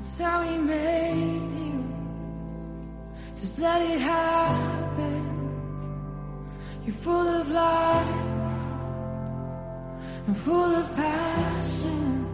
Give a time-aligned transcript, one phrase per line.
[0.00, 1.84] That's how he made you.
[3.36, 5.22] Just let it happen.
[6.86, 8.06] You're full of life
[10.26, 12.26] and full of passion.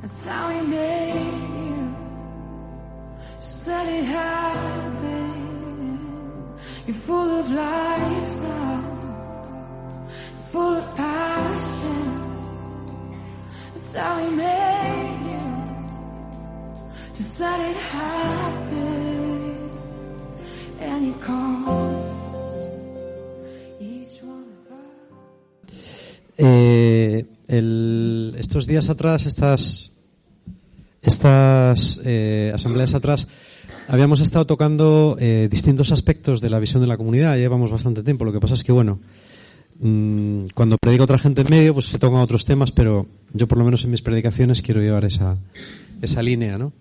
[0.00, 1.94] That's how he made you.
[3.38, 5.28] Just let it happen.
[6.86, 8.91] You're full of life now
[26.36, 27.24] Eh,
[28.38, 29.92] estos días atrás, estas,
[31.00, 33.28] estas eh, asambleas atrás,
[33.86, 37.36] habíamos estado tocando eh, distintos aspectos de la visión de la comunidad.
[37.36, 38.24] Llevamos bastante tiempo.
[38.24, 38.98] Lo que pasa es que, bueno,
[39.78, 43.58] mm, cuando predica otra gente en medio, pues se tocan otros temas, pero yo por
[43.58, 45.36] lo menos en mis predicaciones quiero llevar esa,
[46.00, 46.72] esa línea, ¿no?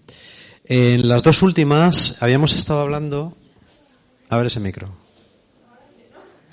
[0.66, 3.36] En las dos últimas habíamos estado hablando.
[4.30, 4.88] A ver ese micro.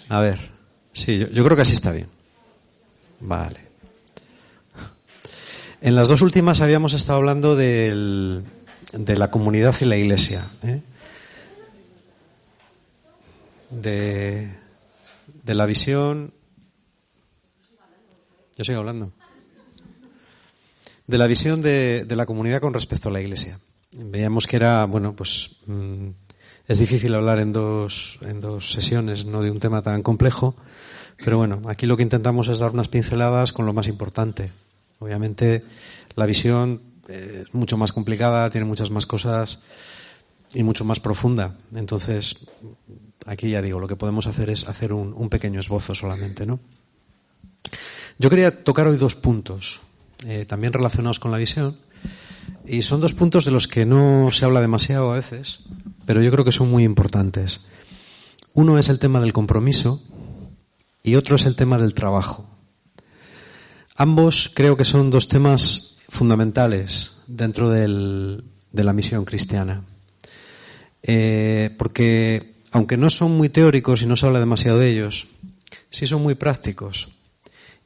[0.08, 0.50] A ver.
[0.92, 2.08] Sí, yo, creo que así está bien.
[3.20, 3.60] Vale.
[5.80, 8.42] En las dos últimas habíamos estado hablando del-
[8.92, 10.44] de la comunidad y la iglesia.
[10.64, 10.80] ¿eh?
[13.70, 14.50] De,
[15.44, 16.32] de la visión.
[18.56, 19.12] Yo sigo hablando.
[21.06, 23.60] De la visión de, de la comunidad con respecto a la iglesia.
[24.00, 26.08] Veíamos que era, bueno, pues mm,
[26.68, 30.54] es difícil hablar en dos, en dos sesiones, no de un tema tan complejo,
[31.24, 34.52] pero bueno, aquí lo que intentamos es dar unas pinceladas con lo más importante.
[35.00, 35.64] Obviamente
[36.14, 39.64] la visión eh, es mucho más complicada, tiene muchas más cosas
[40.54, 41.56] y mucho más profunda.
[41.74, 42.46] Entonces,
[43.26, 46.60] aquí ya digo, lo que podemos hacer es hacer un, pequeño esbozo solamente, ¿no?
[48.18, 49.80] Yo quería tocar hoy dos puntos,
[50.24, 51.76] eh, también relacionados con la visión,
[52.68, 55.64] y son dos puntos de los que no se habla demasiado a veces,
[56.06, 57.66] pero yo creo que son muy importantes.
[58.54, 60.02] Uno es el tema del compromiso
[61.02, 62.48] y otro es el tema del trabajo.
[63.96, 69.84] Ambos creo que son dos temas fundamentales dentro del- de la misión cristiana.
[71.02, 75.28] Eh, porque aunque no son muy teóricos y no se habla demasiado de ellos,
[75.90, 77.08] sí son muy prácticos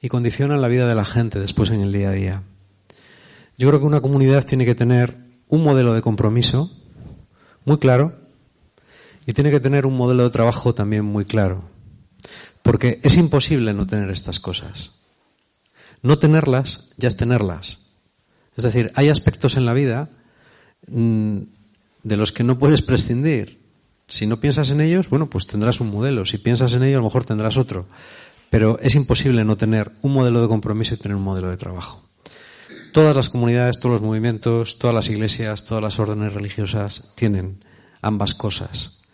[0.00, 2.42] y condicionan la vida de la gente después en el día a día.
[3.58, 5.16] Yo creo que una comunidad tiene que tener
[5.48, 6.70] un modelo de compromiso
[7.64, 8.14] muy claro
[9.26, 11.64] y tiene que tener un modelo de trabajo también muy claro.
[12.62, 14.96] Porque es imposible no tener estas cosas.
[16.02, 17.78] No tenerlas ya es tenerlas.
[18.56, 20.10] Es decir, hay aspectos en la vida
[20.88, 21.38] mm,
[22.02, 23.60] de los que no puedes prescindir.
[24.08, 26.26] Si no piensas en ellos, bueno, pues tendrás un modelo.
[26.26, 27.86] Si piensas en ello, a lo mejor tendrás otro.
[28.50, 32.02] Pero es imposible no tener un modelo de compromiso y tener un modelo de trabajo.
[32.92, 37.64] Todas las comunidades, todos los movimientos, todas las iglesias, todas las órdenes religiosas tienen
[38.02, 39.04] ambas cosas.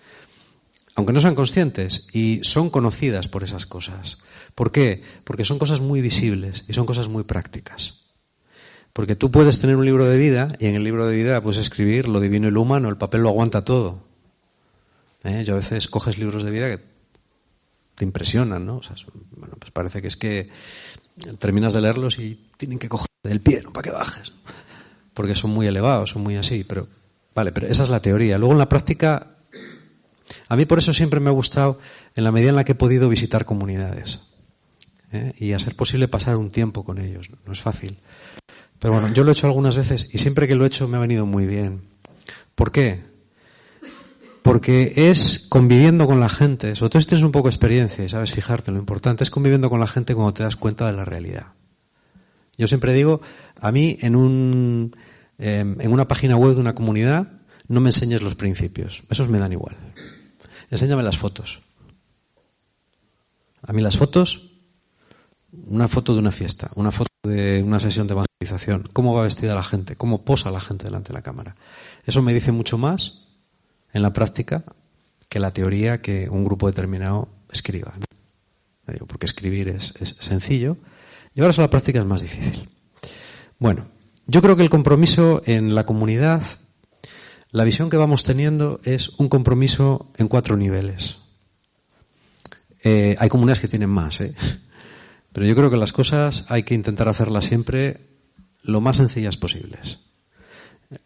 [0.96, 4.18] Aunque no sean conscientes y son conocidas por esas cosas.
[4.56, 5.04] ¿Por qué?
[5.22, 8.06] Porque son cosas muy visibles y son cosas muy prácticas.
[8.92, 11.60] Porque tú puedes tener un libro de vida y en el libro de vida puedes
[11.60, 14.02] escribir lo divino y lo humano, el papel lo aguanta todo.
[15.22, 15.44] ¿Eh?
[15.44, 16.82] Yo a veces coges libros de vida que
[17.94, 18.80] te impresionan, ¿no?
[19.36, 20.50] Bueno, pues parece que es que
[21.38, 23.72] terminas de leerlos y tienen que coger del pie, ¿no?
[23.72, 24.32] Para que bajes.
[25.14, 26.88] Porque son muy elevados, son muy así, pero
[27.34, 28.38] vale, pero esa es la teoría.
[28.38, 29.36] Luego en la práctica,
[30.48, 31.78] a mí por eso siempre me ha gustado,
[32.14, 34.28] en la medida en la que he podido visitar comunidades.
[35.12, 35.34] ¿eh?
[35.38, 37.30] Y a ser posible pasar un tiempo con ellos.
[37.46, 37.98] No es fácil.
[38.78, 40.96] Pero bueno, yo lo he hecho algunas veces y siempre que lo he hecho me
[40.96, 41.82] ha venido muy bien.
[42.54, 43.02] ¿Por qué?
[44.42, 48.08] Porque es conviviendo con la gente, sobre todo si tienes un poco de experiencia y
[48.08, 51.04] sabes fijarte, lo importante es conviviendo con la gente cuando te das cuenta de la
[51.04, 51.48] realidad.
[52.58, 53.20] Yo siempre digo,
[53.60, 54.94] a mí en, un,
[55.38, 57.28] eh, en una página web de una comunidad
[57.68, 59.76] no me enseñes los principios, esos me dan igual.
[60.70, 61.62] Enséñame las fotos.
[63.62, 64.58] A mí las fotos,
[65.52, 69.54] una foto de una fiesta, una foto de una sesión de evangelización, cómo va vestida
[69.54, 71.56] la gente, cómo posa la gente delante de la cámara.
[72.04, 73.26] Eso me dice mucho más
[73.92, 74.64] en la práctica
[75.28, 77.94] que la teoría que un grupo determinado escriba.
[79.06, 80.78] Porque escribir es, es sencillo,
[81.38, 82.68] llevarlo a la práctica es más difícil.
[83.60, 83.86] Bueno,
[84.26, 86.42] yo creo que el compromiso en la comunidad,
[87.52, 91.18] la visión que vamos teniendo es un compromiso en cuatro niveles.
[92.82, 94.34] Eh, hay comunidades que tienen más, ¿eh?
[95.32, 98.08] pero yo creo que las cosas hay que intentar hacerlas siempre
[98.62, 100.10] lo más sencillas posibles.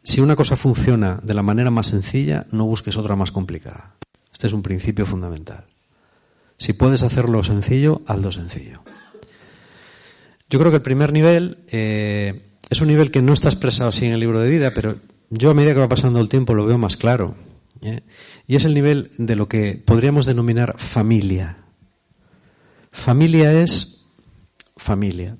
[0.02, 3.96] Si una cosa funciona de la manera más sencilla, no busques otra más complicada.
[4.32, 5.66] Este es un principio fundamental.
[6.56, 8.82] Si puedes hacerlo sencillo, hazlo sencillo.
[10.52, 14.04] Yo creo que el primer nivel eh, es un nivel que no está expresado así
[14.04, 14.96] en el libro de vida, pero
[15.30, 17.34] yo a medida que va pasando el tiempo lo veo más claro.
[17.80, 18.02] ¿eh?
[18.46, 21.56] Y es el nivel de lo que podríamos denominar familia.
[22.90, 24.12] Familia es
[24.76, 25.38] familia.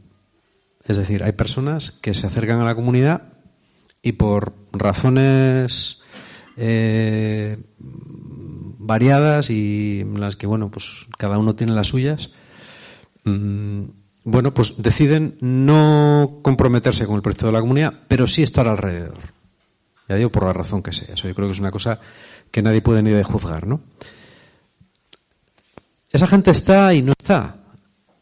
[0.87, 3.35] Es decir, hay personas que se acercan a la comunidad
[4.03, 6.00] y por razones
[6.56, 12.32] eh, variadas y las que, bueno, pues cada uno tiene las suyas,
[13.25, 13.85] mm,
[14.24, 19.19] bueno, pues deciden no comprometerse con el proyecto de la comunidad, pero sí estar alrededor.
[20.08, 21.14] Ya digo, por la razón que sea.
[21.14, 22.00] Eso yo creo que es una cosa
[22.50, 23.80] que nadie puede ni de juzgar, ¿no?
[26.10, 27.56] Esa gente está y no está,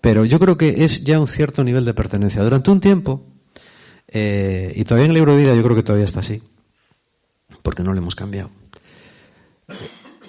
[0.01, 2.43] pero yo creo que es ya un cierto nivel de pertenencia.
[2.43, 3.27] Durante un tiempo,
[4.07, 6.41] eh, y todavía en el libro de vida yo creo que todavía está así,
[7.63, 8.51] porque no le hemos cambiado.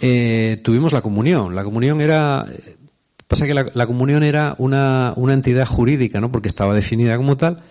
[0.01, 1.55] Eh, tuvimos la comunión.
[1.55, 2.47] La comunión era.
[3.31, 6.33] Pasa que la, comunión era una, entidad jurídica, ¿no?
[6.33, 7.63] Porque estaba definida como tal,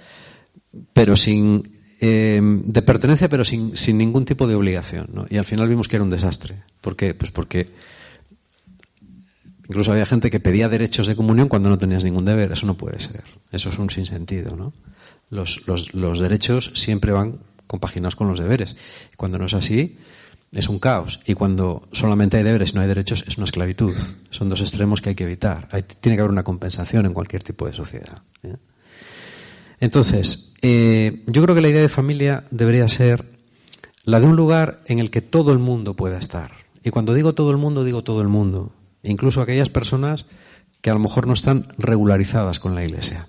[0.94, 1.78] pero sin.
[2.00, 5.26] Eh, de pertenencia, pero sin, sin ningún tipo de obligación, ¿no?
[5.28, 6.62] Y al final vimos que era un desastre.
[6.80, 7.12] ¿Por qué?
[7.12, 7.68] Pues porque
[9.68, 12.52] Incluso había gente que pedía derechos de comunión cuando no tenías ningún deber.
[12.52, 13.22] Eso no puede ser.
[13.52, 14.72] Eso es un sinsentido, ¿no?
[15.28, 18.76] Los, los, los derechos siempre van compaginados con los deberes.
[19.18, 19.98] Cuando no es así,
[20.52, 21.20] es un caos.
[21.26, 23.96] Y cuando solamente hay deberes y no hay derechos, es una esclavitud.
[24.30, 25.68] Son dos extremos que hay que evitar.
[26.00, 28.22] tiene que haber una compensación en cualquier tipo de sociedad.
[28.42, 28.56] ¿eh?
[29.80, 33.24] Entonces, eh, yo creo que la idea de familia debería ser
[34.04, 36.50] la de un lugar en el que todo el mundo pueda estar.
[36.82, 38.72] Y cuando digo todo el mundo, digo todo el mundo
[39.02, 40.26] incluso aquellas personas
[40.80, 43.26] que a lo mejor no están regularizadas con la Iglesia.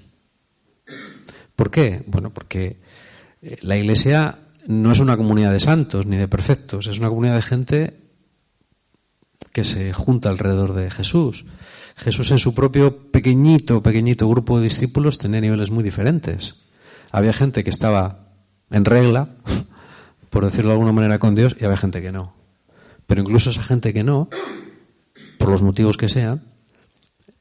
[1.56, 2.03] ¿Por qué?
[2.07, 2.77] Bueno, porque
[3.41, 4.38] eh, la Iglesia
[4.68, 8.02] no es una comunidad de santos ni de perfectos, es una comunidad de gente
[9.52, 11.46] que se junta alrededor de Jesús.
[11.98, 16.56] Jesús en su propio pequeñito, pequeñito grupo de discípulos tenía niveles muy diferentes.
[17.12, 18.30] Había gente que estaba
[18.69, 19.30] en regla,
[20.30, 22.36] por decirlo de alguna manera, con Dios, y había gente que no.
[23.06, 24.30] Pero incluso esa gente que no,
[25.38, 26.44] por los motivos que sean,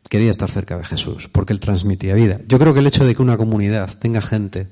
[0.08, 2.40] quería estar cerca de Jesús, porque él transmitía vida.
[2.48, 4.66] Yo creo que el hecho de que una comunidad tenga gente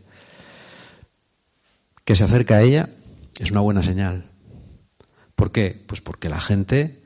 [2.09, 2.89] que se acerca a ella
[3.39, 4.31] es una buena señal.
[5.35, 5.85] ¿Por qué?
[5.87, 7.03] Pues porque la gente,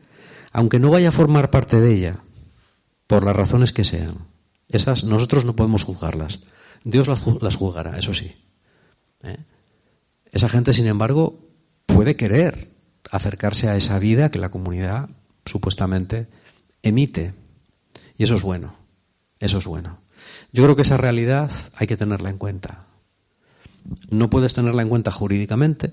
[0.53, 2.21] aunque no vaya a formar parte de ella,
[3.09, 4.29] por las razones que sean,
[4.69, 6.45] esas nosotros no podemos juzgarlas.
[6.85, 8.33] Dios las juzgará, eso sí.
[9.25, 9.39] ¿eh?
[10.31, 11.49] Esa gente, sin embargo,
[11.85, 12.71] puede querer
[13.11, 15.09] acercarse a esa vida que la comunidad
[15.45, 16.29] supuestamente,
[16.81, 17.35] emite.
[18.17, 18.77] Y eso es bueno.
[19.41, 19.99] Eso es bueno.
[20.53, 22.87] Yo creo que esa realidad hay que tenerla en cuenta.
[24.11, 25.93] No puedes tenerla en cuenta jurídicamente,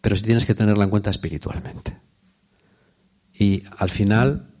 [0.00, 1.98] pero sí tienes que tenerla en cuenta espiritualmente.
[3.38, 4.54] Y al final,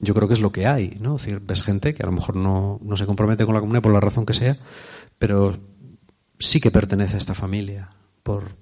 [0.00, 1.16] yo creo que es lo que hay, ¿no?
[1.42, 4.00] ves gente que a lo mejor no, no se compromete con la comunidad por la
[4.00, 4.56] razón que sea,
[5.18, 5.58] pero
[6.38, 7.90] sí que pertenece a esta familia
[8.22, 8.56] por,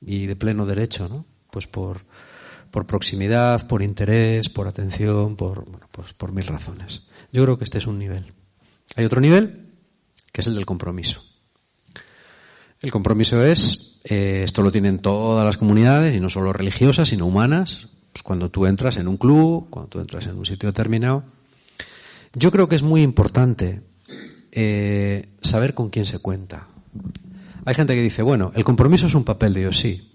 [0.00, 1.24] y de pleno derecho, ¿no?
[1.50, 2.02] Pues por,
[2.70, 7.08] por proximidad, por interés, por atención, por, bueno, pues por mil razones.
[7.32, 8.32] Yo creo que este es un nivel.
[8.96, 9.72] Hay otro nivel,
[10.32, 11.22] que es el del compromiso.
[12.82, 17.26] El compromiso es, eh, esto lo tienen todas las comunidades, y no solo religiosas, sino
[17.26, 21.22] humanas, pues cuando tú entras en un club, cuando tú entras en un sitio determinado.
[22.34, 23.82] Yo creo que es muy importante
[24.52, 26.68] eh, saber con quién se cuenta.
[27.66, 30.10] Hay gente que dice, bueno, el compromiso es un papel de Dios, sí,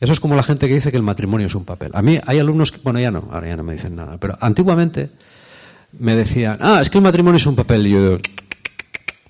[0.00, 1.90] eso es como la gente que dice que el matrimonio es un papel.
[1.94, 4.36] A mí hay alumnos que, bueno, ya no, ahora ya no me dicen nada, pero
[4.40, 5.10] antiguamente
[5.98, 7.86] me decían, ah, es que el matrimonio es un papel.
[7.86, 8.18] Y yo,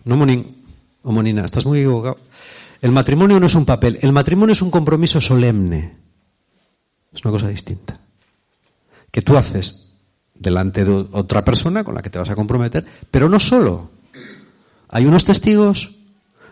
[0.04, 0.47] no, Monín,
[1.02, 2.16] o Monina, estás muy equivocado.
[2.80, 5.97] El matrimonio no es un papel, el matrimonio es un compromiso solemne.
[7.12, 7.99] Es una cosa distinta.
[9.11, 9.97] Que tú haces
[10.35, 13.90] delante de otra persona con la que te vas a comprometer, pero no solo.
[14.88, 15.99] Hay unos testigos,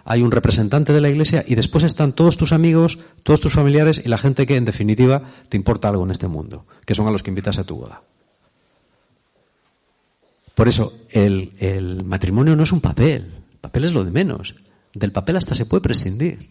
[0.04, 4.00] hay un representante de la iglesia y después están todos tus amigos, todos tus familiares
[4.04, 7.10] y la gente que en definitiva te importa algo en este mundo, que son a
[7.10, 8.02] los que invitas a tu boda.
[10.54, 14.54] Por eso, el, matrimonio no es un papel, el papel es lo de menos.
[14.96, 16.48] Del papel hasta se puede prescindir.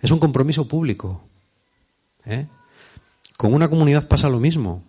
[0.00, 1.22] Es un compromiso público.
[2.24, 2.48] ¿eh?
[3.36, 4.82] Con una comunidad pasa lo mismo.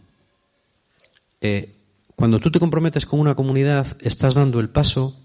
[1.42, 1.76] Eh,
[2.16, 5.16] cuando tú te comprometes con una comunidad, estás dando el paso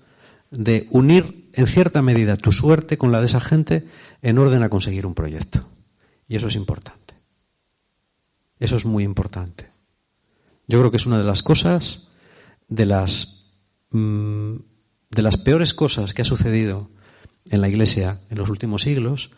[0.50, 3.88] de unir en cierta medida tu suerte con la de esa gente
[4.20, 5.66] en orden a conseguir un proyecto.
[6.28, 7.14] Y eso es importante.
[8.60, 9.70] Eso es muy importante.
[10.68, 12.08] Yo creo que es una de las cosas,
[12.68, 13.50] de las,
[13.92, 14.56] mm,
[15.10, 16.90] de las peores cosas que ha sucedido
[17.50, 19.32] en la Iglesia en los últimos siglos,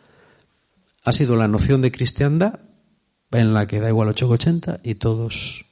[1.02, 2.60] ha sido la noción de cristiandad
[3.30, 5.66] en la que da igual 880 y todos,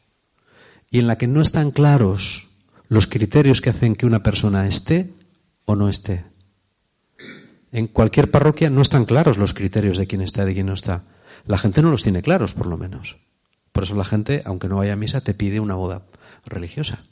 [0.91, 2.49] y en la que no están claros
[2.89, 5.13] los criterios que hacen que una persona esté
[5.65, 6.25] o no esté.
[7.73, 10.75] En cualquier parroquia no están claros los criterios de quién está y de quién no
[10.75, 11.05] está.
[11.47, 13.17] La gente no los tiene claros, por lo menos.
[13.73, 16.07] Por eso la gente, aunque no vaya a misa, te pide una boda
[16.47, 17.05] religiosa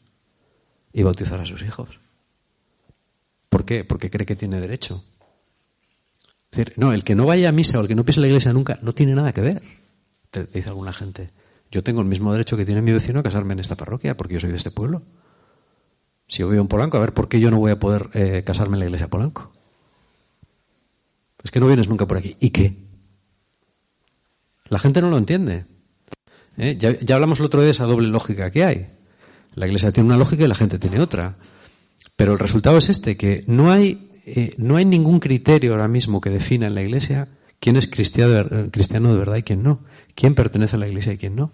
[0.93, 1.99] y bautizar a sus hijos.
[3.49, 3.85] ¿Por qué?
[3.85, 5.05] Porque cree que tiene derecho.
[6.53, 8.53] Decir, no, el que no vaya a misa o el que no pise la iglesia
[8.53, 9.63] nunca no tiene nada que ver,
[10.31, 11.31] te dice alguna gente.
[11.71, 14.35] Yo tengo el mismo derecho que tiene mi vecino a casarme en esta parroquia porque
[14.35, 15.03] yo soy de este pueblo.
[16.29, 18.43] Si yo vivo en Polanco, a ver, ¿por qué yo no voy a poder eh,
[18.45, 19.51] casarme en la iglesia Polanco?
[21.43, 22.37] Es que no vienes nunca por aquí.
[22.39, 22.77] ¿Y qué?
[24.69, 25.67] La gente no lo entiende.
[26.57, 26.77] ¿Eh?
[26.79, 28.91] Ya, hablamos el otro día de esa doble lógica que hay.
[29.55, 31.37] La iglesia tiene una lógica y la gente tiene otra.
[32.17, 36.21] Pero el resultado es este, que no hay, eh, no hay ningún criterio ahora mismo
[36.21, 39.81] que defina en la iglesia quién es cristiano, cristiano de verdad y quién no.
[40.15, 41.53] Quién pertenece a la iglesia y quién no.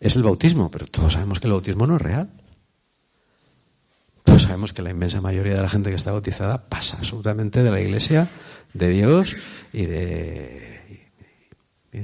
[0.00, 2.30] Es el bautismo, pero todos sabemos que el bautismo no es real.
[4.24, 7.70] Pues sabemos que la inmensa mayoría de la gente que está bautizada pasa absolutamente de
[7.70, 8.28] la iglesia,
[8.72, 9.36] de Dios
[9.72, 11.10] y de,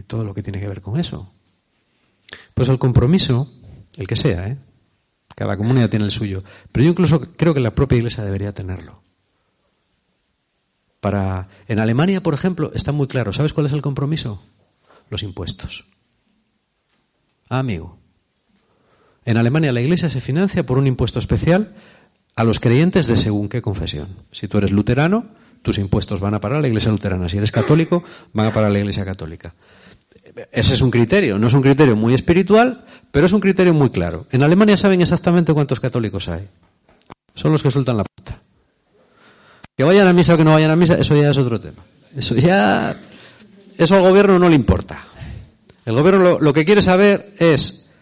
[0.06, 1.32] todo lo que tiene que ver con eso.
[2.54, 3.50] Pues el compromiso,
[3.96, 4.58] el que sea, ¿eh?
[5.38, 6.42] Cada comunidad tiene el suyo,
[6.72, 9.00] pero yo incluso creo que la propia iglesia debería tenerlo.
[10.98, 13.32] Para, en Alemania, por ejemplo, está muy claro.
[13.32, 14.42] ¿Sabes cuál es el compromiso?
[15.10, 15.84] Los impuestos.
[17.48, 17.98] Ah, amigo.
[19.24, 21.72] En Alemania la iglesia se financia por un impuesto especial
[22.34, 24.08] a los creyentes de según qué confesión.
[24.32, 25.26] Si tú eres luterano,
[25.62, 27.28] tus impuestos van a parar a la iglesia luterana.
[27.28, 28.02] Si eres católico,
[28.32, 29.54] van a parar a la iglesia católica.
[30.52, 33.90] Ese es un criterio, no es un criterio muy espiritual, pero es un criterio muy
[33.90, 34.26] claro.
[34.30, 36.48] En Alemania saben exactamente cuántos católicos hay.
[37.34, 38.40] Son los que sueltan la pasta.
[39.76, 41.82] Que vayan a misa o que no vayan a misa, eso ya es otro tema.
[42.16, 43.00] Eso ya,
[43.76, 45.04] eso al gobierno no le importa.
[45.84, 47.94] El gobierno lo, lo que quiere saber es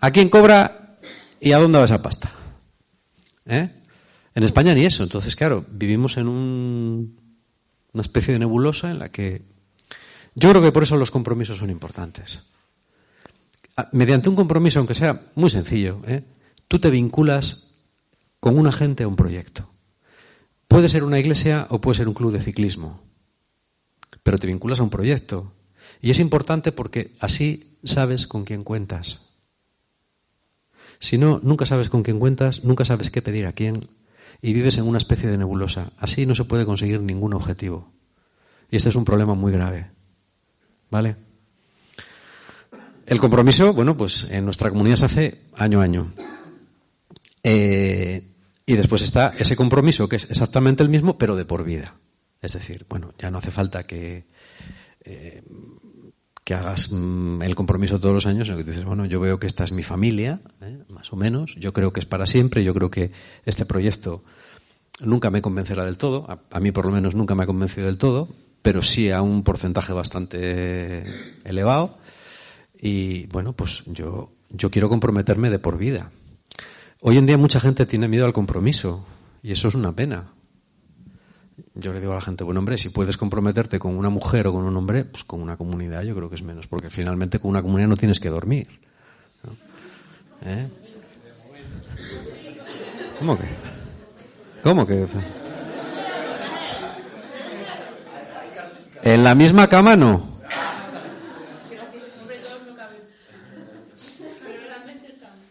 [0.00, 0.96] a quién cobra
[1.40, 2.32] y a dónde va esa pasta.
[3.46, 3.68] ¿Eh?
[4.34, 5.02] En España ni eso.
[5.02, 7.20] Entonces, claro, vivimos en un,
[7.92, 9.42] una especie de nebulosa en la que
[10.36, 12.42] yo creo que por eso los compromisos son importantes.
[13.74, 16.22] Ah, mediante un compromiso, aunque sea muy sencillo, ¿eh?
[16.68, 17.78] tú te vinculas
[18.38, 19.68] con una gente a un proyecto.
[20.68, 23.00] Puede ser una iglesia o puede ser un club de ciclismo,
[24.22, 25.52] pero te vinculas a un proyecto.
[26.02, 29.30] Y es importante porque así sabes con quién cuentas.
[30.98, 33.88] Si no, nunca sabes con quién cuentas, nunca sabes qué pedir a quién
[34.42, 35.92] y vives en una especie de nebulosa.
[35.98, 37.90] Así no se puede conseguir ningún objetivo.
[38.70, 39.95] Y este es un problema muy grave.
[40.90, 41.16] ¿Vale?
[43.06, 46.12] El compromiso, bueno, pues en nuestra comunidad se hace año a año.
[47.42, 48.22] Eh,
[48.66, 51.94] y después está ese compromiso que es exactamente el mismo, pero de por vida.
[52.42, 54.26] Es decir, bueno, ya no hace falta que
[55.04, 55.42] eh,
[56.46, 59.48] que hagas mm, el compromiso todos los años, sino que dices, bueno, yo veo que
[59.48, 60.78] esta es mi familia, ¿eh?
[60.90, 63.10] más o menos, yo creo que es para siempre, yo creo que
[63.44, 64.22] este proyecto
[65.00, 67.98] nunca me convencerá del todo, a, mí por lo menos nunca me ha convencido del
[67.98, 68.28] todo,
[68.66, 71.04] pero sí a un porcentaje bastante
[71.44, 71.98] elevado,
[72.76, 76.10] y bueno, pues yo, yo quiero comprometerme de por vida.
[77.00, 79.06] Hoy en día mucha gente tiene miedo al compromiso,
[79.40, 80.32] y eso es una pena,
[81.76, 84.52] yo le digo a la gente, bueno, hombre, si puedes comprometerte con una mujer o
[84.52, 87.50] con un hombre, pues con una comunidad yo creo que es menos, porque finalmente con
[87.50, 88.66] una comunidad no tienes que dormir.
[90.44, 90.66] ¿Eh?
[93.20, 93.44] ¿Cómo que?
[94.64, 95.06] ¿Cómo que?
[99.06, 100.36] En la misma cama no.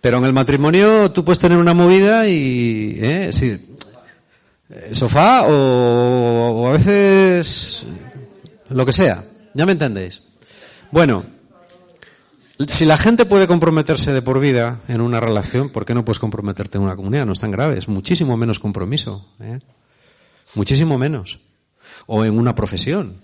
[0.02, 3.30] Pero en el matrimonio tú puedes tener una movida y, ¿eh?
[3.32, 3.76] Sí,
[4.70, 7.86] eh, sofá o, a veces
[8.72, 9.24] lo que sea.
[9.54, 10.22] ¿Ya me entendéis?
[10.92, 11.24] Bueno,
[12.68, 16.20] si la gente puede comprometerse de por vida en una relación, ¿por qué no puedes
[16.20, 17.26] comprometerte en una comunidad?
[17.26, 19.26] No es tan grave, es muchísimo menos compromiso.
[19.40, 19.60] ¿eh?
[20.56, 21.40] Muchísimo menos.
[22.06, 23.24] O en una profesión.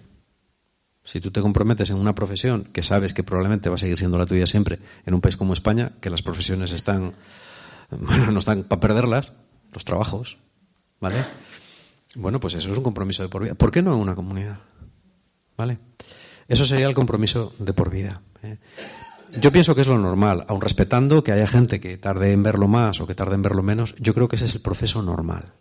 [1.04, 4.18] Si tú te comprometes en una profesión que sabes que probablemente va a seguir siendo
[4.18, 7.14] la tuya siempre, en un país como España, que las profesiones están,
[7.90, 9.32] bueno, no están para perderlas,
[9.74, 10.38] los trabajos,
[11.02, 11.26] ¿Vale?
[12.16, 13.56] Bueno, pues eso es un compromiso de por vida.
[13.56, 14.60] ¿Por qué no en una comunidad?
[15.58, 15.80] ¿Vale?
[16.48, 18.22] Eso sería el compromiso de por vida.
[18.44, 18.58] ¿eh?
[19.40, 22.68] Yo pienso que es lo normal, aun respetando que haya gente que tarde en verlo
[22.68, 25.54] más o que tarde en verlo menos, yo creo que ese es el proceso normal.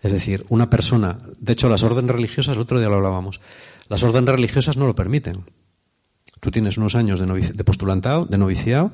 [0.00, 3.40] Es decir, una persona, de hecho las órdenes religiosas, el otro día lo hablábamos,
[3.90, 5.44] las órdenes religiosas no lo permiten.
[6.38, 8.92] Tú tienes unos años de, de postulantado, de noviciado,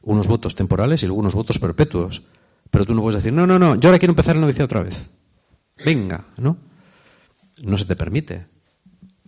[0.00, 2.22] unos votos temporales y luego unos votos perpetuos.
[2.70, 4.84] Pero tú no puedes decir, no, no, no, yo ahora quiero empezar el noviciado otra
[4.84, 5.10] vez.
[5.84, 6.56] Venga, ¿no?
[7.64, 8.46] No se te permite.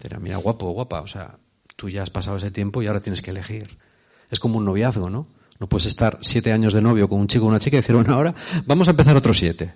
[0.00, 1.38] Pero mira, guapo, guapa, o sea,
[1.74, 3.78] tú ya has pasado ese tiempo y ahora tienes que elegir.
[4.30, 5.26] Es como un noviazgo, ¿no?
[5.58, 7.96] No puedes estar siete años de novio con un chico o una chica y decir,
[7.96, 8.32] bueno, ahora
[8.64, 9.74] vamos a empezar otros siete.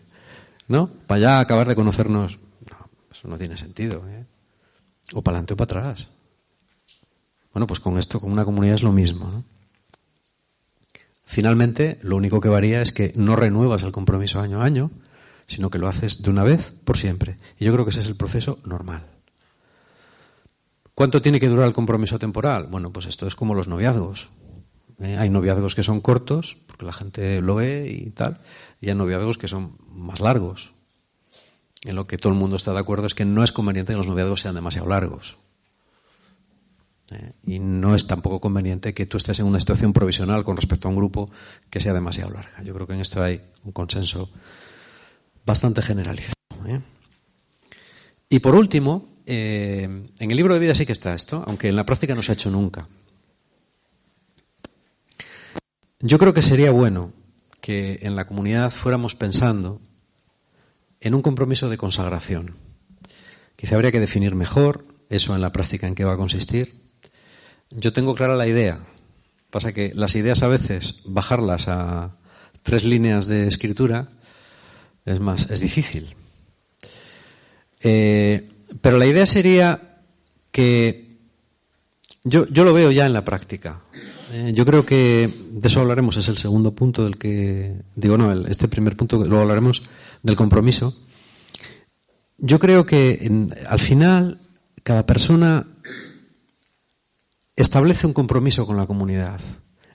[0.69, 0.88] ¿No?
[1.09, 2.38] Para ya acabar de conocernos.
[2.71, 4.05] No, eso no tiene sentido.
[4.09, 4.25] ¿eh?
[5.12, 6.08] O para adelante o para atrás.
[7.52, 9.30] Bueno, pues con esto, con una comunidad es lo mismo.
[9.30, 9.44] ¿no?
[11.25, 14.90] Finalmente, lo único que varía es que no renuevas el compromiso año a año,
[15.46, 17.37] sino que lo haces de una vez por siempre.
[17.58, 19.06] Y yo creo que ese es el proceso normal.
[20.94, 22.68] ¿Cuánto tiene que durar el compromiso temporal?
[22.70, 24.30] Bueno, pues esto es como los noviazgos.
[25.00, 25.16] ¿eh?
[25.18, 28.40] Hay noviazgos que son cortos, porque la gente lo ve y tal,
[28.80, 30.74] y hay noviazgos que son más largos.
[31.85, 33.99] En lo que todo el mundo está de acuerdo es que no es conveniente que
[33.99, 35.37] los noviazgos sean demasiado largos.
[37.12, 37.33] ¿eh?
[37.47, 40.91] Y no es tampoco conveniente que tú estés en una situación provisional con respecto a
[40.91, 41.31] un grupo
[41.69, 42.62] que sea demasiado larga.
[42.62, 44.31] Yo creo que en esto hay un consenso
[45.45, 46.35] bastante generalizado.
[46.67, 46.81] ¿eh?
[48.31, 49.83] Y por último, eh,
[50.19, 52.33] en el libro de vida sí que está esto, aunque en la práctica no se
[52.33, 52.88] ha hecho nunca.
[56.00, 57.12] Yo creo que sería bueno
[57.61, 59.81] que en la comunidad fuéramos pensando
[61.04, 62.56] en un compromiso de consagración.
[63.56, 66.75] Quizá habría que definir mejor eso en la práctica en qué va a consistir.
[67.70, 68.80] Yo tengo clara la idea.
[69.50, 72.16] Pasa que las ideas a veces, bajarlas a
[72.62, 74.08] tres líneas de escritura,
[75.04, 76.16] es más, es difícil.
[77.80, 78.49] Eh,
[78.80, 80.00] pero la idea sería
[80.50, 81.18] que
[82.25, 83.76] yo, yo lo veo ya en la práctica.
[84.32, 88.46] Eh, yo creo que de eso hablaremos, es el segundo punto del que, digo, no,
[88.46, 89.82] este primer punto, luego hablaremos
[90.25, 90.93] del compromiso.
[92.39, 93.30] Yo creo que
[93.69, 94.41] al final
[94.82, 95.67] cada persona
[97.54, 99.41] establece un compromiso con la comunidad.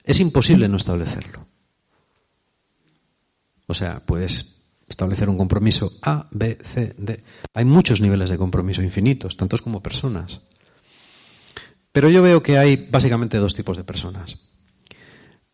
[0.04, 1.46] Es imposible no establecerlo.
[3.66, 7.22] O sea, puedes establecer un compromiso A, B, C, D.
[7.54, 10.40] Hay muchos niveles de compromiso infinitos, tantos como personas.
[11.92, 14.38] Pero yo veo que hay básicamente dos tipos de personas.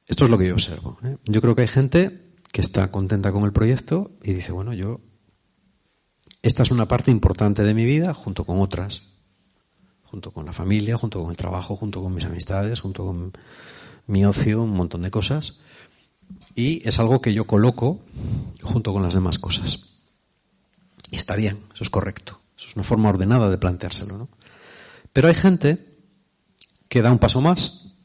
[0.06, 0.98] Esto es lo que yo observo.
[1.02, 1.16] ¿eh?
[1.24, 2.25] Yo creo que hay gente
[2.56, 5.02] que está contenta con el proyecto y dice, bueno, yo,
[6.40, 9.02] esta es una parte importante de mi vida junto con otras,
[10.04, 13.32] junto con la familia, junto con el trabajo, junto con mis amistades, junto con
[14.06, 15.60] mi ocio, un montón de cosas
[16.54, 18.00] y es algo que yo coloco
[18.62, 19.98] junto con las demás cosas.
[21.10, 22.40] Y está bien, eso es correcto.
[22.56, 24.30] Eso es una forma ordenada de planteárselo, ¿no?
[25.12, 25.98] Pero hay gente
[26.88, 27.96] que da un paso más.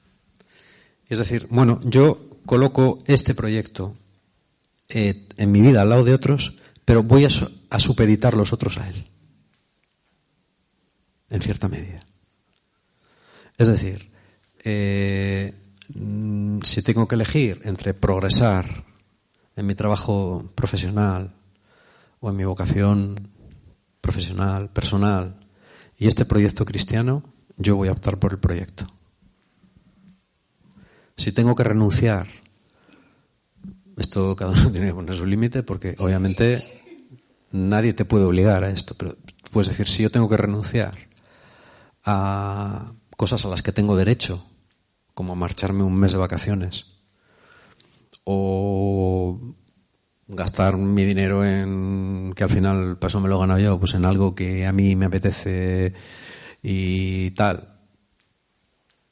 [1.07, 3.95] Es decir, bueno, yo coloco este proyecto
[4.93, 8.87] eh, en mi vida al lado de otros, pero voy a, supeditar los otros a
[8.87, 9.05] él.
[11.29, 12.03] En cierta medida.
[13.57, 14.11] Es decir,
[14.63, 15.53] eh,
[15.95, 18.85] Mm, si tengo que elegir entre progresar
[19.55, 21.33] en mi trabajo profesional
[22.19, 23.29] o en mi vocación
[23.99, 25.47] profesional, personal,
[25.97, 27.23] y este proyecto cristiano,
[27.57, 28.87] yo voy a optar por el proyecto.
[31.17, 32.27] Si tengo que renunciar,
[34.01, 36.81] esto cada uno tiene que poner su límite porque obviamente
[37.51, 39.15] nadie te puede obligar a esto, pero
[39.51, 40.91] puedes decir, si yo tengo que renunciar
[42.03, 44.43] a cosas a las que tengo derecho
[45.13, 47.01] como marcharme un mes de vacaciones
[48.23, 49.39] o
[50.27, 54.05] gastar mi dinero en que al final paso me lo he ganado yo, pues en
[54.05, 55.93] algo que a mí me apetece
[56.63, 57.79] y tal,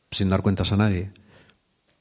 [0.09, 1.11] sin dar cuentas a nadie.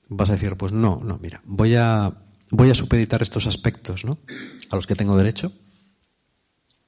[0.09, 4.19] Vas a decir, pues no, no, mira, voy a voy a supeditar estos aspectos, ¿no?
[4.71, 5.53] A los que tengo derecho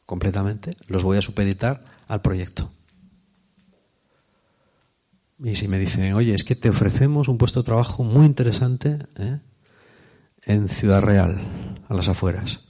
[0.07, 2.71] completamente, los voy a supeditar al proyecto.
[5.43, 8.99] Y si me dicen, oye, es que te ofrecemos un puesto de trabajo muy interesante
[9.17, 9.39] ¿eh?
[10.43, 11.39] en Ciudad Real,
[11.89, 12.61] a las afueras.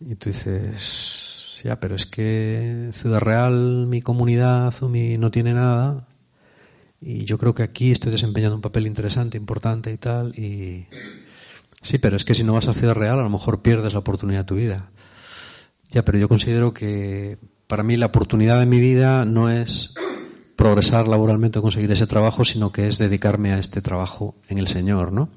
[0.00, 5.54] Y tú dices, ya, pero es que Ciudad Real, mi comunidad o mi, no tiene
[5.54, 6.08] nada.
[7.04, 10.38] Y yo creo que aquí estoy desempeñando un papel interesante, importante y tal.
[10.38, 10.86] Y
[11.82, 13.98] sí, pero es que si no vas a Ciudad Real, a lo mejor pierdes la
[13.98, 14.88] oportunidad de tu vida.
[15.90, 19.94] Ya, pero yo considero que para mí la oportunidad de mi vida no es
[20.56, 24.68] progresar laboralmente o conseguir ese trabajo, sino que es dedicarme a este trabajo en el
[24.68, 25.28] Señor, ¿no?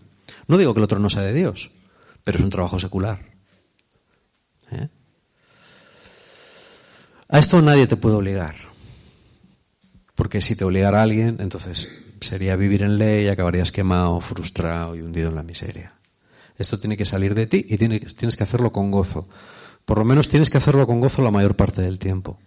[0.47, 1.71] No digo que el otro no sea de Dios,
[2.23, 3.19] pero es un trabajo secular.
[4.71, 4.87] ¿eh?
[7.29, 8.55] A esto nadie te puede obligar.
[10.15, 11.89] Porque si te obligara a alguien, entonces
[12.21, 15.93] sería vivir en ley y acabarías quemado, frustrado y hundido en la miseria.
[16.57, 19.27] Esto tiene que salir de ti y tienes, que hacerlo con gozo.
[19.83, 22.39] Por lo menos tienes que hacerlo con gozo la mayor parte del tiempo.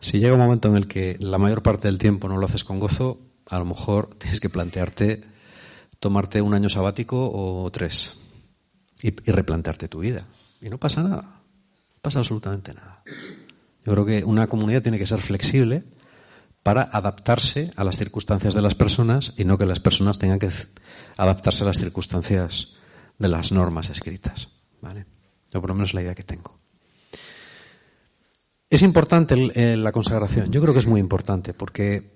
[0.00, 2.64] Si llega un momento en el que la mayor parte del tiempo no lo haces
[2.64, 5.22] con gozo, a lo mejor tienes que plantearte
[6.00, 8.20] tomarte un año sabático o tres
[9.02, 10.26] y, replantearte tu vida.
[10.60, 13.02] Y no pasa nada, no pasa absolutamente nada.
[13.84, 15.84] Yo creo que una comunidad tiene que ser flexible
[16.62, 20.50] para adaptarse a las circunstancias de las personas y no que las personas tengan que
[21.16, 22.76] adaptarse a las circunstancias
[23.18, 24.48] de las normas escritas.
[24.80, 25.06] ¿vale?
[25.52, 26.58] Yo por lo menos es la idea que tengo.
[28.70, 29.36] Es importante
[29.76, 30.50] la consagración.
[30.50, 32.10] Yo creo que es muy importante porque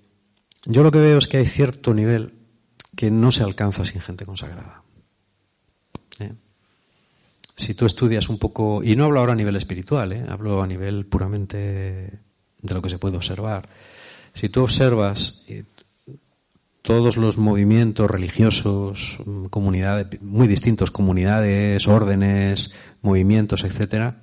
[0.64, 2.32] yo lo que veo es que hay cierto nivel
[2.96, 4.82] que no se alcanza sin gente consagrada.
[6.18, 6.32] ¿eh?
[7.54, 10.24] Si tú estudias un poco, y no hablo ahora a nivel espiritual, ¿eh?
[10.28, 11.56] hablo a nivel puramente
[12.62, 13.68] de lo que se puede observar.
[14.36, 15.64] Si tú observas eh,
[16.82, 22.70] todos los movimientos religiosos, mm, comunidades, muy distintos, comunidades, órdenes,
[23.00, 24.20] movimientos, etcétera,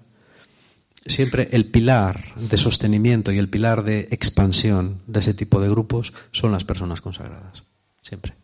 [1.04, 6.13] siempre el pilar de sostenimiento y el pilar de expansión de ese tipo de grupos
[6.32, 7.63] son las personas consagradas.
[8.04, 8.36] Siempre.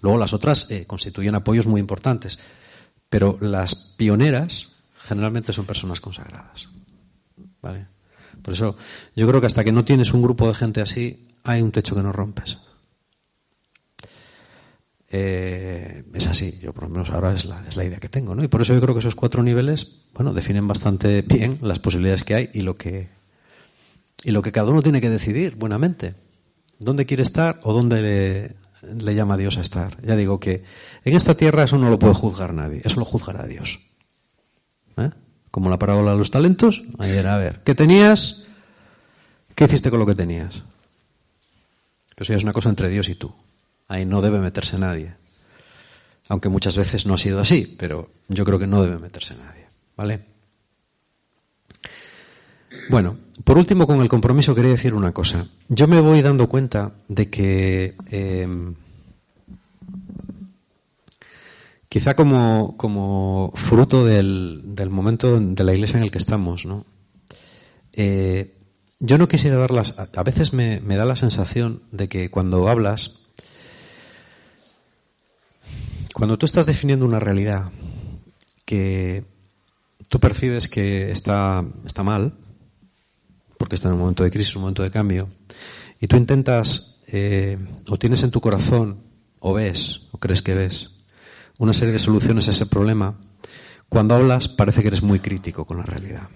[0.00, 2.38] Luego las otras eh, constituyen apoyos muy importantes,
[3.10, 6.70] pero las pioneras generalmente son personas consagradas.
[7.60, 7.93] ¿Vale?
[8.44, 8.76] Por eso
[9.16, 11.94] yo creo que hasta que no tienes un grupo de gente así, hay un techo
[11.94, 12.58] que no rompes.
[15.08, 18.34] Eh, es así, yo por lo menos ahora es la, es la idea que tengo,
[18.34, 18.44] ¿no?
[18.44, 22.22] Y por eso yo creo que esos cuatro niveles, bueno, definen bastante bien las posibilidades
[22.22, 23.08] que hay y lo que
[24.24, 26.14] y lo que cada uno tiene que decidir buenamente.
[26.78, 28.56] ¿Dónde quiere estar o dónde le,
[29.02, 30.02] le llama a Dios a estar?
[30.02, 30.64] Ya digo que
[31.04, 33.93] en esta tierra eso no lo puede juzgar nadie, eso lo juzgará Dios.
[35.54, 38.48] Como la parábola de los talentos, ayer a ver, ¿qué tenías?
[39.54, 40.62] ¿Qué hiciste con lo que tenías?
[42.16, 43.32] Eso ya es una cosa entre Dios y tú.
[43.86, 45.14] Ahí no debe meterse nadie.
[46.26, 49.68] Aunque muchas veces no ha sido así, pero yo creo que no debe meterse nadie.
[49.96, 50.24] ¿Vale?
[52.88, 55.46] Bueno, por último, con el compromiso quería decir una cosa.
[55.68, 58.74] Yo me voy dando cuenta de que eh,
[61.94, 66.66] quizá como, fruto del, momento de la iglesia en el que estamos.
[67.92, 68.58] Eh,
[68.98, 69.94] yo no quisiera darlas.
[69.96, 73.28] A veces me, da la sensación de que cuando hablas
[76.12, 77.70] cuando tú estás definiendo una realidad
[78.64, 79.24] que
[80.08, 82.34] tú percibes que está, está mal,
[83.56, 85.28] porque está en un momento de crisis, un momento de cambio,
[86.00, 87.56] y tú intentas, eh,
[87.88, 88.98] o tienes en tu corazón,
[89.38, 90.93] o ves, o crees que ves,
[91.58, 93.16] una serie de soluciones a ese problema,
[93.88, 96.28] cuando hablas parece que eres muy crítico con la realidad.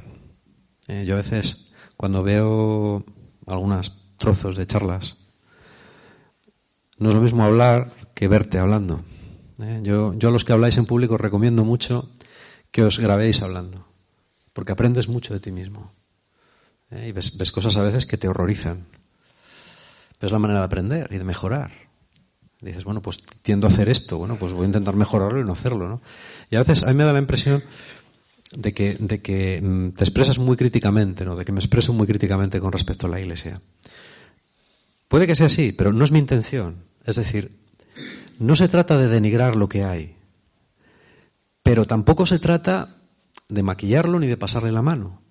[0.87, 3.05] Eh, yo a veces, cuando veo
[3.47, 5.17] algunos trozos de charlas,
[6.99, 9.01] no es lo mismo hablar que verte hablando.
[9.63, 9.81] ¿eh?
[9.83, 12.09] Yo, yo a los que habláis en público recomiendo mucho
[12.71, 13.87] que os grabéis hablando,
[14.53, 15.93] porque aprendes mucho de ti mismo.
[16.91, 17.09] ¿eh?
[17.09, 18.87] Y ves, ves, cosas a veces que te horrorizan.
[20.21, 21.88] Ves la manera de aprender y de mejorar.
[22.61, 25.53] Dices, bueno, pues tiendo a hacer esto, bueno, pues voy a intentar mejorarlo y no
[25.53, 26.01] hacerlo, ¿no?
[26.51, 27.63] Y a veces a mí me da la impresión
[28.53, 31.37] de que, de que mm, te expresas muy críticamente, ¿no?
[31.37, 33.61] De que me expreso muy críticamente con respecto a la Iglesia.
[35.09, 36.77] Puede que sea así, pero no es mi intención.
[37.05, 37.53] Es decir,
[38.39, 40.17] no se trata de denigrar lo que hay,
[41.63, 42.97] pero tampoco se trata
[43.49, 45.23] de maquillarlo ni de pasarle la mano.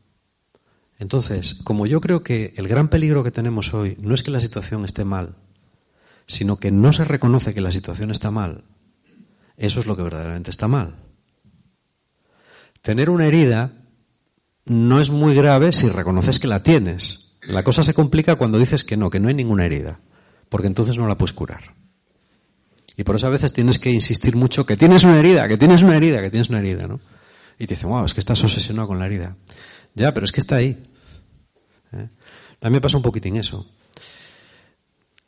[0.99, 4.39] Entonces, como yo creo que el gran peligro que tenemos hoy no es que la
[4.39, 5.35] situación esté mal,
[6.27, 8.65] sino que no se reconoce que la situación está mal,
[9.55, 10.95] eso es lo que verdaderamente está mal.
[12.81, 13.71] Tener una herida
[14.65, 17.37] no es muy grave si reconoces que la tienes.
[17.41, 19.99] La cosa se complica cuando dices que no, que no hay ninguna herida,
[20.49, 21.75] porque entonces no la puedes curar.
[22.97, 25.81] Y por eso a veces tienes que insistir mucho que tienes una herida, que tienes
[25.81, 26.99] una herida, que tienes una herida, ¿no?
[27.59, 29.35] Y te dicen, wow, es que estás obsesionado con la herida.
[29.95, 30.77] Ya, pero es que está ahí.
[31.93, 32.09] ¿Eh?
[32.59, 33.65] También pasa un poquitín eso.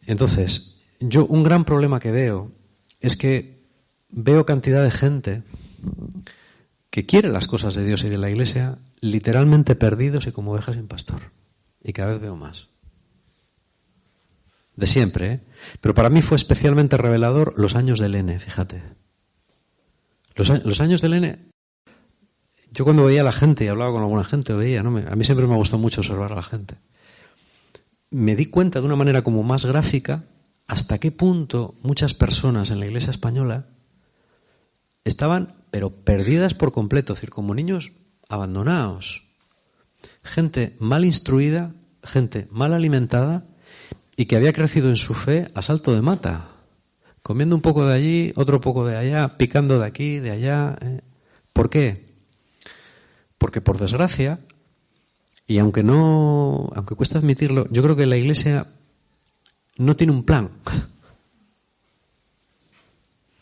[0.06, 2.52] Entonces, yo un gran problema que veo
[3.00, 3.60] es que
[4.10, 5.44] veo cantidad de gente
[6.90, 10.76] que quiere las cosas de Dios y de la Iglesia literalmente perdidos y como ovejas
[10.76, 11.22] sin pastor.
[11.82, 12.70] Y cada vez veo más
[14.80, 15.40] de siempre, ¿eh?
[15.82, 18.82] pero para mí fue especialmente revelador los años del N, fíjate.
[20.36, 21.38] Los, años del N,
[22.72, 24.98] yo cuando veía a la gente y hablaba con alguna gente, veía, ¿no?
[24.98, 26.76] a mí siempre me gustó mucho observar a la gente.
[28.10, 30.24] Me di cuenta de una manera como más gráfica
[30.70, 33.68] hasta qué punto muchas personas en la iglesia española
[35.04, 37.92] estaban, pero perdidas por completo, es decir, como niños
[38.30, 39.28] abandonados.
[40.24, 43.46] Gente mal instruida gente mal alimentada
[44.16, 46.50] y que había crecido en su fe a salto de mata,
[47.22, 50.78] comiendo un poco de allí, otro poco de allá, picando de aquí, de allá.
[50.82, 51.02] ¿eh?
[51.54, 52.10] ¿Por qué?
[53.38, 54.40] Porque por desgracia,
[55.48, 58.68] y aunque no, aunque cuesta admitirlo, yo creo que la Iglesia
[59.80, 60.50] no tiene un plan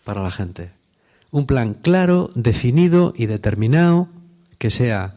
[0.03, 0.71] para la gente.
[1.31, 4.07] Un plan claro, definido y determinado
[4.57, 5.15] que sea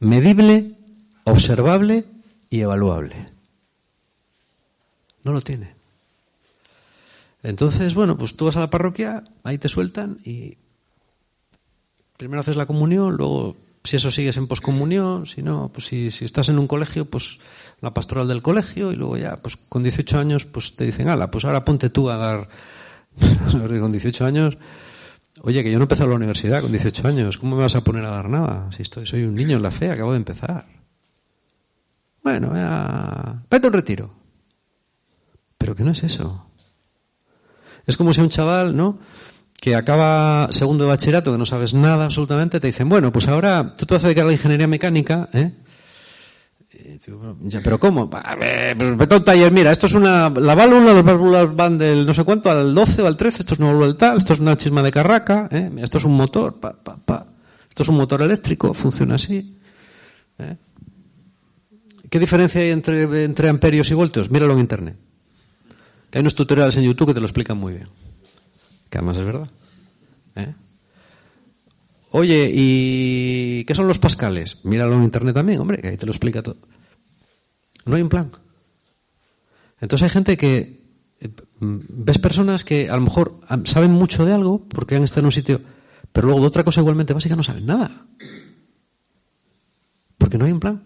[0.00, 0.74] medible,
[1.24, 2.04] observable
[2.50, 3.30] y evaluable.
[5.24, 5.74] No lo tiene.
[7.42, 10.56] Entonces, bueno, pues tú vas a la parroquia, ahí te sueltan y
[12.16, 16.24] primero haces la comunión, luego si eso sigues en poscomunión, si no, pues si, si,
[16.24, 17.38] estás en un colegio, pues
[17.80, 21.30] la pastoral del colegio y luego ya, pues con 18 años, pues te dicen, ala,
[21.30, 22.48] pues ahora ponte tú a dar,
[23.52, 24.58] con 18 años,
[25.42, 27.82] oye, que yo no he empezado la universidad con 18 años, ¿cómo me vas a
[27.82, 28.68] poner a dar nada?
[28.72, 30.66] Si estoy, soy un niño en la fe, acabo de empezar.
[32.22, 34.10] Bueno, ya, vete a un retiro.
[35.56, 36.46] Pero que no es eso.
[37.86, 38.98] Es como si un chaval, ¿no?
[39.60, 43.74] Que acaba segundo de bachillerato, que no sabes nada absolutamente, te dicen, bueno, pues ahora
[43.76, 45.52] tú te vas a dedicar a la ingeniería mecánica, ¿eh?
[47.62, 48.08] Pero ¿cómo?
[48.08, 52.24] Vete un taller, mira, esto es una, la válvula, las válvulas van del no sé
[52.24, 54.56] cuánto al 12 o al 13, esto es una válvula del tal, esto es una
[54.56, 55.70] chisma de carraca, ¿eh?
[55.78, 57.26] esto es un motor, pa, pa, pa.
[57.68, 59.56] esto es un motor eléctrico, funciona así.
[60.38, 60.56] ¿eh?
[62.08, 64.30] ¿Qué diferencia hay entre, entre amperios y voltios?
[64.30, 64.96] Míralo en internet.
[66.10, 67.86] Que hay unos tutoriales en YouTube que te lo explican muy bien.
[68.88, 69.48] Que además es verdad.
[70.36, 70.54] ¿Eh?
[72.10, 74.64] Oye, ¿y qué son los pascales?
[74.64, 76.56] Míralo en internet también, hombre, que ahí te lo explica todo.
[77.84, 78.30] No hay un plan.
[79.80, 80.82] Entonces hay gente que
[81.20, 85.26] eh, ves personas que a lo mejor saben mucho de algo porque han estado en
[85.26, 85.60] un sitio,
[86.12, 88.06] pero luego de otra cosa igualmente básica no saben nada.
[90.16, 90.82] Porque no hay un plan.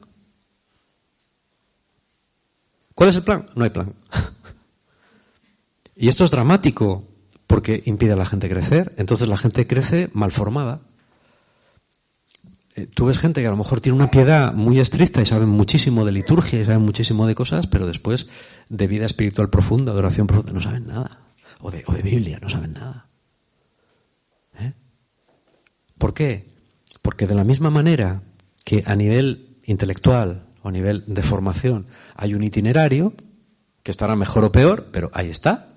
[2.95, 3.47] ¿Cuál es el plan?
[3.55, 3.95] No hay plan.
[5.95, 7.07] Y esto es dramático
[7.47, 8.93] porque impide a la gente crecer.
[8.97, 10.81] Entonces la gente crece mal formada.
[12.75, 15.49] Eh, tú ves gente que a lo mejor tiene una piedad muy estricta y saben
[15.49, 18.29] muchísimo de liturgia y saben muchísimo de cosas, pero después
[18.69, 21.19] de vida espiritual profunda, de oración profunda, no saben nada.
[21.61, 23.09] O de, o de Biblia, no saben nada.
[24.59, 24.73] ¿Eh?
[25.99, 26.51] ¿Por qué?
[27.03, 28.23] Porque de la misma manera
[28.65, 33.15] que a nivel intelectual o a nivel de formación hay un itinerario,
[33.83, 35.69] que estará mejor o peor, pero ahí está.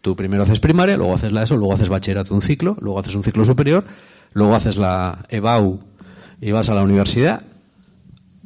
[0.00, 3.14] Tú primero haces primaria, luego haces la ESO, luego haces bachillerato un ciclo, luego haces
[3.14, 3.84] un ciclo superior,
[4.32, 5.80] luego haces la EBAU
[6.40, 7.42] y vas a la universidad,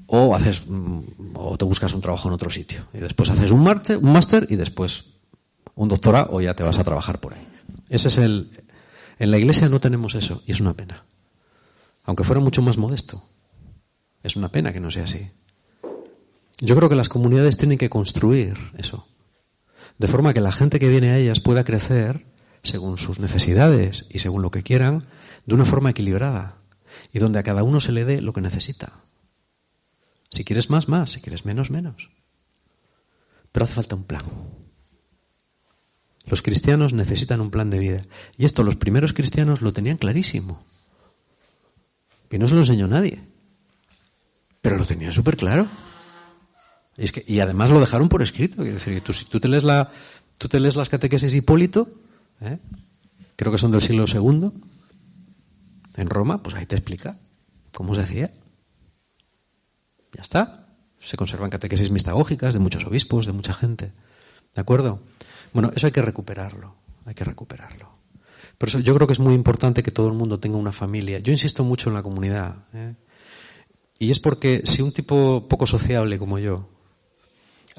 [0.06, 1.00] o haces mm,
[1.34, 2.86] o te buscas un trabajo en otro sitio.
[2.92, 5.04] Y después haces un máster, un máster y después
[5.74, 7.46] un doctorado o ya te vas a trabajar por ahí.
[7.88, 8.50] Ese es el
[9.18, 11.04] en la iglesia no tenemos eso y es una pena.
[12.04, 13.22] Aunque fuera mucho más modesto.
[14.22, 15.30] Es una pena que no sea así.
[16.58, 19.06] Yo creo que las comunidades tienen que construir eso
[20.00, 22.24] de forma que la gente que viene a ellas pueda crecer
[22.62, 25.04] según sus necesidades y según lo que quieran,
[25.46, 26.56] de una forma equilibrada
[27.12, 28.92] y donde a cada uno se le dé lo que necesita.
[30.30, 32.10] Si quieres más, más, si quieres menos, menos.
[33.52, 34.24] Pero hace falta un plan.
[36.26, 38.06] Los cristianos necesitan un plan de vida.
[38.36, 40.64] Y esto los primeros cristianos lo tenían clarísimo.
[42.30, 43.20] Y no se lo enseñó nadie.
[44.60, 45.66] Pero lo tenían súper claro.
[46.96, 48.62] Es que, y además lo dejaron por escrito.
[48.62, 49.90] Es decir, tú, si tú te lees, la,
[50.38, 51.88] tú te lees las catequesis de Hipólito,
[52.40, 52.58] ¿eh?
[53.36, 54.50] creo que son del siglo II,
[55.96, 57.18] en Roma, pues ahí te explica
[57.72, 58.30] cómo se hacía.
[60.12, 60.66] Ya está.
[61.00, 63.92] Se conservan catequesis mistagógicas de muchos obispos, de mucha gente.
[64.54, 65.00] ¿De acuerdo?
[65.52, 66.74] Bueno, eso hay que recuperarlo.
[67.06, 67.88] Hay que recuperarlo.
[68.58, 71.18] Por eso yo creo que es muy importante que todo el mundo tenga una familia.
[71.18, 72.56] Yo insisto mucho en la comunidad.
[72.74, 72.94] ¿eh?
[73.98, 76.68] Y es porque si un tipo poco sociable como yo,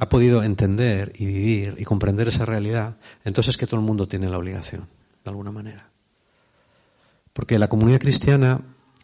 [0.01, 4.31] ha podido entender y vivir y comprender esa realidad, entonces que todo el mundo tiene
[4.31, 4.87] la obligación,
[5.23, 5.91] de alguna manera.
[7.33, 8.61] Porque la comunidad cristiana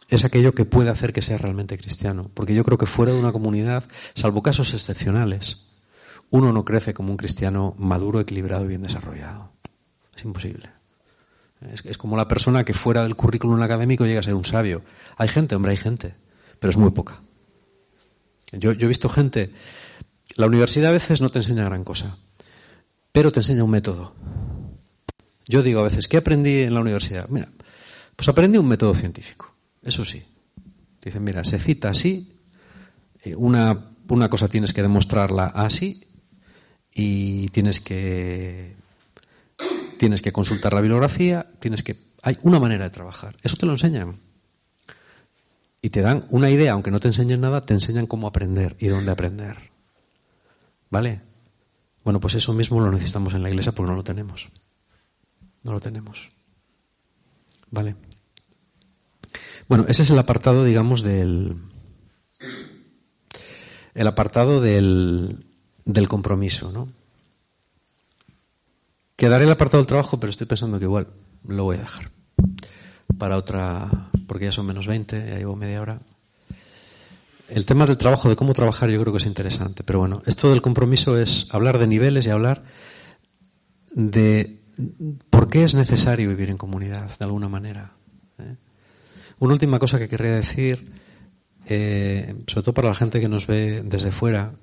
[0.09, 2.31] es aquello que puede hacer que sea realmente cristiano.
[2.33, 3.83] Porque yo creo que fuera de una comunidad,
[4.15, 5.67] salvo casos excepcionales,
[6.31, 9.51] uno no crece como un cristiano maduro, equilibrado y bien desarrollado.
[10.15, 10.67] Es imposible.
[11.61, 14.81] Es, como la persona que fuera del currículum académico llega a ser un sabio.
[15.17, 16.15] Hay gente, hombre, hay gente,
[16.59, 17.21] pero es muy poca.
[18.51, 19.53] Yo he visto gente
[20.37, 22.17] la universidad a veces no te enseña gran cosa,
[23.11, 24.13] pero te enseña un método.
[25.47, 27.27] Yo digo a veces, ¿qué aprendí en la universidad?
[27.29, 27.49] Mira,
[28.15, 30.23] pues aprendí un método científico, eso sí.
[31.03, 32.37] Dicen, mira, se cita así,
[33.23, 36.03] eh, una, una cosa tienes que demostrarla así
[36.93, 38.75] y tienes que
[39.97, 43.37] tienes que consultar la bibliografía, tienes que hay una manera de trabajar.
[43.41, 44.17] Eso te lo enseñan.
[45.81, 48.87] Y te dan una idea, aunque no te enseñen nada, te enseñan cómo aprender y
[48.87, 49.66] dónde aprender.
[50.89, 51.21] ¿Vale?
[52.03, 54.47] Bueno, pues eso mismo lo necesitamos en la iglesia porque no lo tenemos.
[55.63, 56.29] No lo tenemos.
[57.69, 57.95] ¿Vale?
[59.67, 61.57] Bueno, ese es el apartado, digamos, del.
[63.93, 65.45] El apartado del,
[65.83, 66.87] del compromiso, ¿no?
[69.15, 71.07] Quedaré el apartado del trabajo, pero estoy pensando que igual
[71.47, 72.09] lo voy a dejar.
[73.17, 73.89] Para otra.
[74.27, 75.99] Porque ya son menos 20, ya llevo media hora.
[77.49, 79.83] El tema del trabajo, de cómo trabajar, yo creo que es interesante.
[79.83, 82.63] Pero bueno, esto del compromiso es hablar de niveles y hablar
[83.93, 84.59] de
[85.29, 87.93] por qué es necesario vivir en comunidad, de alguna manera.
[88.37, 88.55] ¿eh?
[89.39, 90.91] Una última cosa que querría decir,
[91.65, 94.53] eh, sobre todo para la gente que nos ve desde fuera.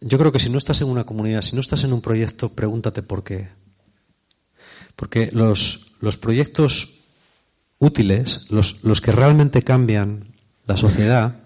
[0.00, 2.50] Yo creo que si no estás en una comunidad, si no estás en un proyecto,
[2.54, 3.48] pregúntate por qué.
[4.94, 7.08] Porque los, los proyectos
[7.78, 10.31] útiles, los, los que realmente cambian
[10.66, 11.36] la sociedad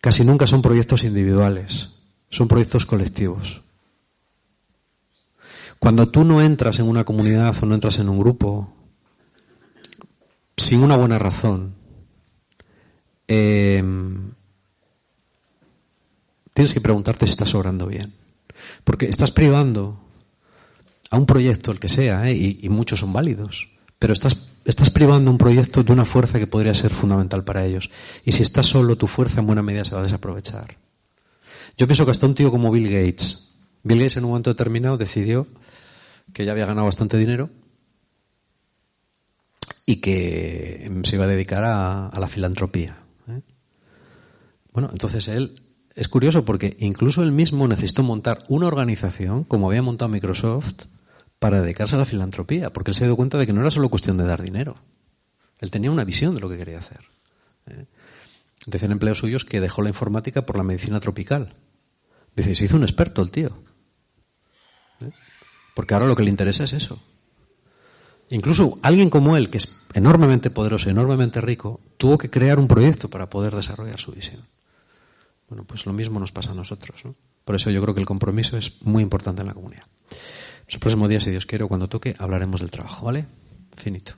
[0.00, 3.62] casi nunca son proyectos individuales, son proyectos colectivos.
[5.78, 8.72] Cuando tú no entras en una comunidad o no entras en un grupo
[10.56, 11.74] sin una buena razón,
[13.26, 14.32] em,
[16.54, 18.14] tienes que preguntarte si estás obrando bien.
[18.84, 20.00] Porque estás privando
[21.10, 22.34] a un proyecto, el que sea, ¿eh?
[22.34, 26.46] y, y muchos son válidos, pero estás estás privando un proyecto de una fuerza que
[26.46, 27.90] podría ser fundamental para ellos.
[28.24, 30.76] Y si estás solo, tu fuerza en buena medida se va a desaprovechar.
[31.78, 33.52] Yo pienso que hasta un tío como Bill Gates,
[33.82, 35.46] Bill Gates en un momento determinado decidió
[36.32, 37.50] que ya había ganado bastante dinero
[39.84, 42.98] y que se iba a dedicar a, la filantropía.
[43.28, 43.40] ¿eh?
[44.72, 45.62] Bueno, entonces él
[45.94, 50.86] es curioso porque incluso él mismo necesitó montar una organización, como había montado Microsoft,
[51.38, 53.88] para dedicarse a la filantropía, porque él se dio cuenta de que no era solo
[53.88, 54.74] cuestión de dar dinero.
[55.60, 57.00] Él tenía una visión de lo que quería hacer.
[57.66, 57.86] ¿eh?
[58.66, 61.54] Decían empleos suyos que dejó la informática por la medicina tropical.
[62.34, 63.50] Dice, se hizo un experto el tío.
[65.00, 65.10] ¿eh?
[65.74, 66.98] Porque ahora lo que le interesa es eso.
[68.28, 73.08] Incluso alguien como él, que es enormemente poderoso, enormemente rico, tuvo que crear un proyecto
[73.08, 74.42] para poder desarrollar su visión.
[75.48, 77.04] Bueno, pues lo mismo nos pasa a nosotros.
[77.04, 77.14] ¿no?
[77.44, 79.84] Por eso yo creo que el compromiso es muy importante en la comunidad.
[80.66, 83.24] Pues el próximo día, si Dios quiere, cuando toque, hablaremos del trabajo, ¿vale?
[83.76, 84.14] Finito.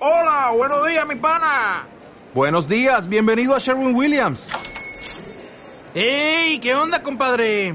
[0.00, 1.86] Hola, buenos días, mi pana.
[2.34, 4.48] Buenos días, bienvenido a Sherwin Williams.
[5.94, 6.58] ¡Ey!
[6.58, 7.74] ¿Qué onda, compadre?